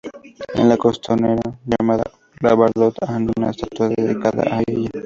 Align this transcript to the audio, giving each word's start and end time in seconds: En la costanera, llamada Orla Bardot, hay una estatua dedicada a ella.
En 0.55 0.67
la 0.67 0.77
costanera, 0.77 1.43
llamada 1.63 2.01
Orla 2.43 2.55
Bardot, 2.55 2.95
hay 3.07 3.27
una 3.37 3.51
estatua 3.51 3.87
dedicada 3.89 4.41
a 4.51 4.63
ella. 4.65 4.89